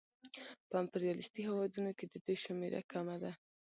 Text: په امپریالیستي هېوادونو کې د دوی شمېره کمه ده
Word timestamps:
په 0.67 0.75
امپریالیستي 0.83 1.41
هېوادونو 1.47 1.91
کې 1.97 2.05
د 2.07 2.13
دوی 2.25 2.37
شمېره 2.45 2.81
کمه 2.91 3.15
ده 3.23 3.31